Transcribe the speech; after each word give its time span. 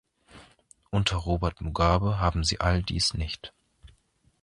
Unter 0.89 1.15
Robert 1.17 1.61
Mugabe 1.61 2.19
haben 2.19 2.43
sie 2.43 2.59
all 2.59 2.81
dies 2.81 3.13
nicht. 3.13 3.53